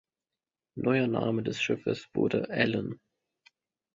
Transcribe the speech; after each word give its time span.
Neuer 0.77 1.05
Name 1.05 1.43
des 1.43 1.61
Schiffes 1.61 2.07
wurde 2.15 2.49
"Ellen". 2.49 2.99